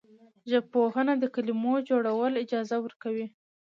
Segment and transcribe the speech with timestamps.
[0.49, 3.27] ژبپوهنه د کلمو جوړول اجازه ورکوي.